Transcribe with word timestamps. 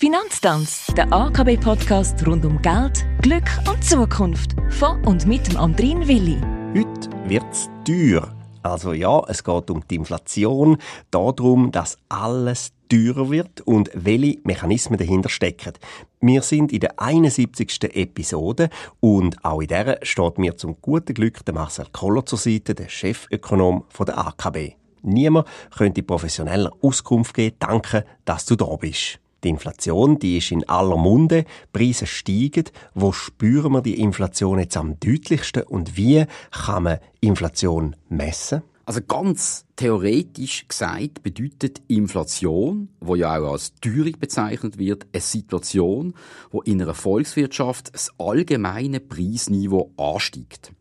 Finanztanz, 0.00 0.86
der 0.96 1.12
AKB-Podcast 1.12 2.24
rund 2.24 2.44
um 2.44 2.62
Geld, 2.62 3.04
Glück 3.20 3.50
und 3.68 3.82
Zukunft. 3.82 4.54
Von 4.70 5.04
und 5.04 5.26
mit 5.26 5.48
dem 5.48 5.56
Andrin 5.56 6.06
Willi. 6.06 6.38
Heute 6.72 7.10
wird's 7.28 7.68
teuer. 7.84 8.32
Also 8.62 8.92
ja, 8.92 9.20
es 9.26 9.42
geht 9.42 9.70
um 9.70 9.82
die 9.88 9.96
Inflation, 9.96 10.76
darum, 11.10 11.72
dass 11.72 11.98
alles 12.08 12.70
teurer 12.88 13.28
wird 13.30 13.62
und 13.62 13.90
welche 13.92 14.38
Mechanismen 14.44 15.00
dahinter 15.00 15.30
stecken. 15.30 15.72
Wir 16.20 16.42
sind 16.42 16.70
in 16.70 16.78
der 16.78 17.00
71. 17.00 17.82
Episode 17.96 18.70
und 19.00 19.44
auch 19.44 19.60
in 19.60 19.66
der 19.66 19.98
steht 20.02 20.38
mir 20.38 20.56
zum 20.56 20.80
guten 20.80 21.12
Glück 21.12 21.44
der 21.44 21.54
Marcel 21.54 21.86
Koller 21.90 22.24
zur 22.24 22.38
Seite, 22.38 22.76
der 22.76 22.88
Chefökonom 22.88 23.82
der 24.06 24.16
AKB. 24.16 24.74
Niemand 25.02 25.48
könnte 25.76 26.04
professioneller 26.04 26.70
Auskunft 26.82 27.34
geben. 27.34 27.56
Danke, 27.58 28.04
dass 28.24 28.46
du 28.46 28.54
da 28.54 28.76
bist. 28.76 29.18
Die 29.44 29.50
Inflation, 29.50 30.18
die 30.18 30.38
ist 30.38 30.50
in 30.50 30.68
aller 30.68 30.96
Munde, 30.96 31.44
Preise 31.72 32.06
steigen. 32.06 32.64
Wo 32.94 33.12
spüren 33.12 33.72
wir 33.72 33.82
die 33.82 34.00
Inflation 34.00 34.58
jetzt 34.58 34.76
am 34.76 34.98
deutlichsten 34.98 35.62
und 35.62 35.96
wie 35.96 36.26
kann 36.50 36.82
man 36.82 36.98
Inflation 37.20 37.94
messen? 38.08 38.62
Also 38.88 39.02
ganz 39.02 39.66
theoretisch 39.76 40.66
gesagt 40.66 41.22
bedeutet 41.22 41.82
Inflation, 41.88 42.88
wo 43.00 43.16
ja 43.16 43.38
auch 43.38 43.52
als 43.52 43.74
Teuerung 43.82 44.18
bezeichnet 44.18 44.78
wird, 44.78 45.06
eine 45.12 45.20
Situation, 45.20 46.14
wo 46.50 46.62
in 46.62 46.80
einer 46.80 46.94
Volkswirtschaft 46.94 47.94
das 47.94 48.10
allgemeine 48.18 49.00
Preisniveau 49.00 49.92
ansteigt. 49.98 50.72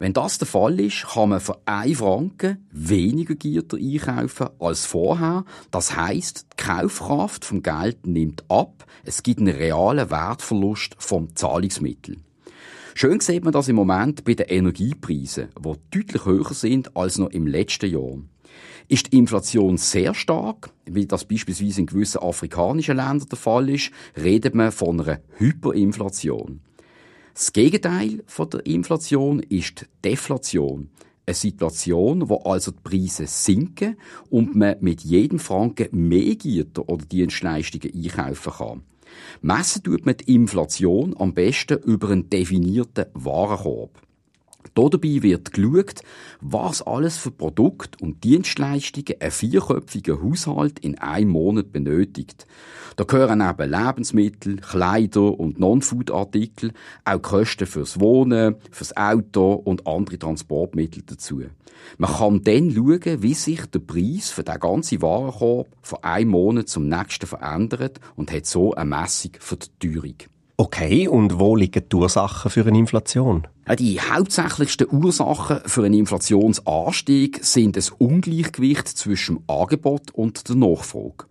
Wenn 0.00 0.12
das 0.12 0.38
der 0.38 0.46
Fall 0.46 0.78
ist, 0.78 1.06
kann 1.12 1.30
man 1.30 1.40
für 1.40 1.58
1 1.66 1.98
Franken 1.98 2.64
weniger 2.70 3.34
Gitter 3.34 3.76
einkaufen 3.76 4.48
als 4.60 4.86
vorher. 4.86 5.44
Das 5.72 5.96
heißt, 5.96 6.46
die 6.52 6.62
Kaufkraft 6.64 7.44
vom 7.44 7.62
Geld 7.62 8.06
nimmt 8.06 8.44
ab. 8.48 8.86
Es 9.04 9.24
gibt 9.24 9.40
einen 9.40 9.56
realen 9.56 10.10
Wertverlust 10.10 10.94
vom 10.98 11.34
Zahlungsmittel. 11.34 12.18
Schön 12.94 13.18
sieht 13.20 13.44
man 13.44 13.52
das 13.52 13.68
im 13.68 13.76
Moment 13.76 14.24
bei 14.24 14.34
den 14.34 14.46
Energiepreisen, 14.46 15.48
die 15.58 15.74
deutlich 15.90 16.24
höher 16.24 16.54
sind 16.54 16.96
als 16.96 17.18
noch 17.18 17.30
im 17.30 17.46
letzten 17.48 17.90
Jahr. 17.90 18.18
Ist 18.86 19.12
die 19.12 19.18
Inflation 19.18 19.76
sehr 19.76 20.14
stark, 20.14 20.70
wie 20.84 21.06
das 21.06 21.24
beispielsweise 21.24 21.80
in 21.80 21.86
gewissen 21.86 22.22
afrikanischen 22.22 22.96
Ländern 22.96 23.28
der 23.28 23.38
Fall 23.38 23.68
ist, 23.68 23.90
redet 24.16 24.54
man 24.54 24.72
von 24.72 25.00
einer 25.00 25.20
Hyperinflation. 25.36 26.60
Das 27.38 27.52
Gegenteil 27.52 28.24
von 28.26 28.50
der 28.50 28.66
Inflation 28.66 29.38
ist 29.38 29.82
die 29.82 30.10
Deflation. 30.10 30.90
Eine 31.24 31.34
Situation, 31.36 32.28
wo 32.28 32.38
also 32.38 32.72
die 32.72 32.80
Preise 32.82 33.28
sinken 33.28 33.96
und 34.28 34.56
man 34.56 34.74
mit 34.80 35.02
jedem 35.02 35.38
Franken 35.38 36.08
mehr 36.08 36.34
Güter 36.34 36.88
oder 36.88 37.04
Dienstleistungen 37.04 37.94
einkaufen 37.94 38.52
kann. 38.52 38.82
Messen 39.40 39.84
tut 39.84 40.04
man 40.04 40.16
die 40.16 40.34
Inflation 40.34 41.14
am 41.16 41.32
besten 41.32 41.78
über 41.84 42.10
einen 42.10 42.28
definierten 42.28 43.06
Warenkorb. 43.14 44.02
Dabei 44.78 45.22
wird 45.22 45.52
geschaut, 45.52 46.02
was 46.40 46.82
alles 46.82 47.16
für 47.16 47.32
Produkte 47.32 47.98
und 48.00 48.22
Dienstleistungen 48.22 49.20
ein 49.20 49.30
vierköpfiger 49.32 50.22
Haushalt 50.22 50.78
in 50.78 50.98
einem 50.98 51.30
Monat 51.30 51.72
benötigt. 51.72 52.46
Da 52.94 53.02
gehören 53.04 53.40
eben 53.40 53.70
Lebensmittel, 53.70 54.56
Kleider 54.56 55.38
und 55.38 55.58
Non-Food-Artikel, 55.58 56.72
auch 57.04 57.22
Kosten 57.22 57.66
fürs 57.66 57.98
Wohnen, 57.98 58.54
fürs 58.70 58.96
Auto 58.96 59.52
und 59.52 59.86
andere 59.86 60.18
Transportmittel 60.18 61.02
dazu. 61.04 61.42
Man 61.96 62.12
kann 62.12 62.42
dann 62.44 62.70
schauen, 62.70 63.22
wie 63.22 63.34
sich 63.34 63.66
der 63.66 63.80
Preis 63.80 64.30
für 64.30 64.44
den 64.44 64.60
ganzen 64.60 65.02
Warenkorb 65.02 65.68
von 65.82 66.02
einem 66.02 66.30
Monat 66.30 66.68
zum 66.68 66.88
nächsten 66.88 67.26
verändert 67.26 68.00
und 68.16 68.32
hat 68.32 68.46
so 68.46 68.74
eine 68.74 68.90
Messung 68.90 69.32
für 69.38 69.56
die 69.56 69.68
Teuerung. 69.78 70.16
Okay, 70.60 71.06
und 71.06 71.38
wo 71.38 71.54
liegen 71.54 71.88
die 71.88 71.94
Ursachen 71.94 72.50
für 72.50 72.66
eine 72.66 72.76
Inflation? 72.76 73.46
Die 73.78 74.00
hauptsächlichsten 74.00 74.88
Ursachen 74.90 75.60
für 75.64 75.84
einen 75.84 75.94
Inflationsanstieg 75.94 77.44
sind 77.44 77.76
das 77.76 77.90
Ungleichgewicht 77.90 78.88
zwischen 78.88 79.36
dem 79.36 79.44
Angebot 79.46 80.10
und 80.12 80.48
der 80.48 80.56
Nachfrage. 80.56 81.26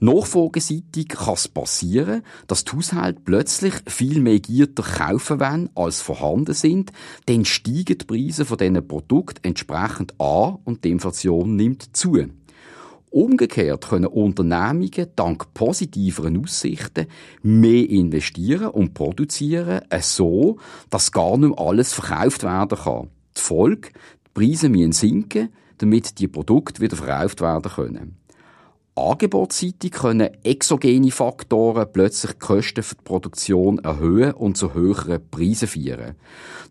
Nachfrageseitig 0.00 1.08
kann 1.08 1.34
es 1.34 1.46
passieren, 1.46 2.22
dass 2.46 2.64
die 2.64 2.74
Haushalte 2.74 3.20
plötzlich 3.22 3.74
viel 3.86 4.20
mehr 4.20 4.40
Gitter 4.40 4.82
kaufen 4.82 5.40
wollen, 5.40 5.68
als 5.74 6.00
vorhanden 6.00 6.54
sind. 6.54 6.90
Dann 7.26 7.44
steigen 7.44 7.98
die 7.98 8.06
Preise 8.06 8.46
von 8.46 8.56
diesen 8.56 8.88
Produkten 8.88 9.46
entsprechend 9.46 10.18
an 10.18 10.56
und 10.64 10.84
die 10.84 10.90
Inflation 10.90 11.54
nimmt 11.54 11.94
zu. 11.94 12.16
Umgekehrt 13.14 13.90
können 13.90 14.06
Unternehmungen 14.06 15.06
dank 15.14 15.54
positiveren 15.54 16.42
Aussichten 16.42 17.06
mehr 17.44 17.88
investieren 17.88 18.66
und 18.70 18.92
produzieren, 18.92 19.82
so 20.00 20.58
dass 20.90 21.12
gar 21.12 21.38
nicht 21.38 21.50
mehr 21.50 21.58
alles 21.64 21.92
verkauft 21.92 22.42
werden 22.42 22.76
kann. 22.76 23.10
Die 23.36 23.40
Folge, 23.40 23.90
die 24.26 24.30
Preise 24.34 24.68
müssen 24.68 24.90
sinken, 24.90 25.50
damit 25.78 26.18
die 26.18 26.26
Produkte 26.26 26.82
wieder 26.82 26.96
verkauft 26.96 27.40
werden 27.40 27.70
können. 27.70 28.16
Angebotsseitig 28.96 29.90
können 29.90 30.30
exogene 30.44 31.10
Faktoren 31.10 31.88
plötzlich 31.92 32.34
die 32.34 32.38
Kosten 32.38 32.84
für 32.84 32.94
die 32.94 33.02
Produktion 33.02 33.80
erhöhen 33.80 34.34
und 34.34 34.56
zu 34.56 34.72
höheren 34.72 35.20
Preisen 35.32 35.66
führen. 35.66 36.14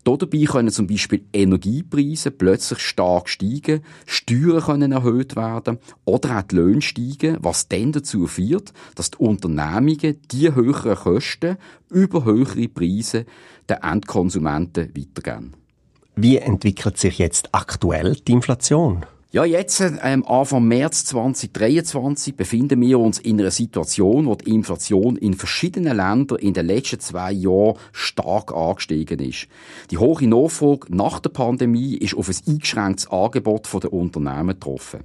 Dabei 0.04 0.44
können 0.44 0.70
zum 0.70 0.86
Beispiel 0.86 1.26
Energiepreise 1.34 2.30
plötzlich 2.30 2.78
stark 2.78 3.28
steigen, 3.28 3.82
Steuern 4.06 4.62
können 4.62 4.92
erhöht 4.92 5.36
werden 5.36 5.78
oder 6.06 6.38
auch 6.38 6.42
die 6.42 6.56
Löhne 6.56 6.80
steigen, 6.80 7.36
was 7.40 7.68
dann 7.68 7.92
dazu 7.92 8.26
führt, 8.26 8.72
dass 8.94 9.10
die 9.10 9.18
Unternehmungen 9.18 10.18
die 10.32 10.54
höheren 10.54 10.96
Kosten 10.96 11.58
über 11.90 12.24
höhere 12.24 12.68
Preise 12.68 13.26
den 13.68 13.82
Endkonsumenten 13.82 14.94
weitergeben. 14.96 15.52
Wie 16.16 16.38
entwickelt 16.38 16.96
sich 16.96 17.18
jetzt 17.18 17.50
aktuell 17.52 18.14
die 18.14 18.32
Inflation? 18.32 19.04
Ja, 19.34 19.44
jetzt, 19.44 19.80
ähm, 19.80 20.24
Anfang 20.28 20.68
März 20.68 21.06
2023, 21.06 22.36
befinden 22.36 22.80
wir 22.80 23.00
uns 23.00 23.18
in 23.18 23.40
einer 23.40 23.50
Situation, 23.50 24.26
wo 24.26 24.36
die 24.36 24.54
Inflation 24.54 25.16
in 25.16 25.34
verschiedenen 25.34 25.96
Ländern 25.96 26.38
in 26.38 26.54
den 26.54 26.66
letzten 26.66 27.00
zwei 27.00 27.32
Jahren 27.32 27.76
stark 27.90 28.54
angestiegen 28.54 29.18
ist. 29.18 29.48
Die 29.90 29.98
hohe 29.98 30.28
Nachfrage 30.28 30.86
nach 30.94 31.18
der 31.18 31.30
Pandemie 31.30 31.96
ist 31.96 32.16
auf 32.16 32.28
ein 32.28 32.36
eingeschränktes 32.46 33.10
Angebot 33.10 33.68
der 33.82 33.92
Unternehmen 33.92 34.50
getroffen. 34.50 35.00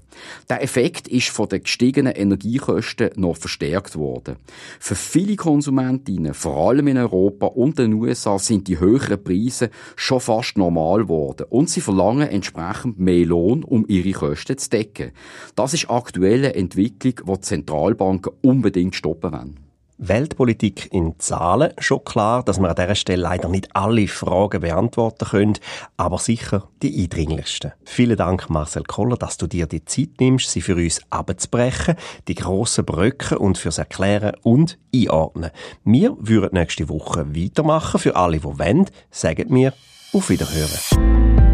Der 0.47 0.61
Effekt 0.61 1.07
ist 1.07 1.29
von 1.29 1.49
den 1.49 1.63
gestiegenen 1.63 2.13
Energiekosten 2.13 3.09
noch 3.15 3.35
verstärkt 3.35 3.95
worden. 3.95 4.35
Für 4.79 4.93
viele 4.93 5.37
Konsumentinnen, 5.37 6.35
vor 6.35 6.69
allem 6.69 6.85
in 6.85 6.99
Europa 6.99 7.47
und 7.47 7.79
den 7.79 7.93
USA, 7.93 8.37
sind 8.37 8.67
die 8.67 8.79
höheren 8.79 9.23
Preise 9.23 9.71
schon 9.95 10.19
fast 10.19 10.55
normal 10.55 10.99
geworden 10.99 11.47
und 11.49 11.67
sie 11.71 11.81
verlangen 11.81 12.27
entsprechend 12.27 12.99
mehr 12.99 13.25
Lohn, 13.25 13.63
um 13.63 13.85
ihre 13.87 14.18
Kosten 14.19 14.57
zu 14.57 14.69
decken. 14.69 15.11
Das 15.55 15.73
ist 15.73 15.89
aktuelle 15.89 16.53
Entwicklung, 16.53 16.99
die, 16.99 17.13
die 17.13 17.41
Zentralbanken 17.41 18.33
unbedingt 18.41 18.95
stoppen 18.95 19.31
wollen. 19.31 19.59
Weltpolitik 20.01 20.93
in 20.93 21.19
Zahlen. 21.19 21.73
Schon 21.77 22.03
klar, 22.05 22.43
dass 22.43 22.59
wir 22.59 22.69
an 22.69 22.75
dieser 22.75 22.95
Stelle 22.95 23.21
leider 23.21 23.49
nicht 23.49 23.75
alle 23.75 24.07
Fragen 24.07 24.61
beantworten 24.61 25.25
können, 25.25 25.57
aber 25.97 26.17
sicher 26.17 26.69
die 26.81 27.03
eindringlichsten. 27.03 27.73
Vielen 27.83 28.15
Dank, 28.15 28.49
Marcel 28.49 28.83
Koller, 28.83 29.17
dass 29.17 29.37
du 29.37 29.45
dir 29.45 29.67
die 29.67 29.83
Zeit 29.83 30.11
nimmst, 30.19 30.51
sie 30.51 30.61
für 30.61 30.75
uns 30.75 31.01
abzubrechen, 31.09 31.95
die 32.29 32.35
grossen 32.35 32.85
Brücken 32.85 33.37
und 33.37 33.57
fürs 33.57 33.77
Erklären 33.77 34.35
und 34.41 34.79
Einordnen. 34.95 35.51
Wir 35.83 36.15
würden 36.17 36.57
nächste 36.57 36.87
Woche 36.87 37.35
weitermachen. 37.35 37.99
Für 37.99 38.15
alle, 38.15 38.37
die 38.37 38.43
wollen, 38.43 38.85
sagen 39.11 39.53
wir 39.53 39.73
auf 40.13 40.29
Wiederhören. 40.29 41.48